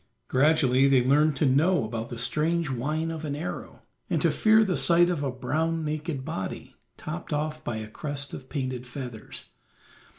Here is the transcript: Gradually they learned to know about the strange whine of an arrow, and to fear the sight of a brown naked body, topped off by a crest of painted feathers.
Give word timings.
Gradually 0.29 0.87
they 0.87 1.03
learned 1.05 1.35
to 1.35 1.45
know 1.45 1.83
about 1.83 2.09
the 2.09 2.17
strange 2.17 2.71
whine 2.71 3.11
of 3.11 3.23
an 3.23 3.35
arrow, 3.35 3.83
and 4.09 4.19
to 4.23 4.31
fear 4.31 4.63
the 4.63 4.75
sight 4.75 5.11
of 5.11 5.21
a 5.21 5.29
brown 5.29 5.85
naked 5.85 6.25
body, 6.25 6.75
topped 6.97 7.31
off 7.31 7.63
by 7.63 7.75
a 7.77 7.87
crest 7.87 8.33
of 8.33 8.49
painted 8.49 8.87
feathers. 8.87 9.49